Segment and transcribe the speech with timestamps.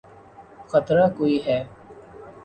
[0.71, 1.59] خطرہ کوئی ہے۔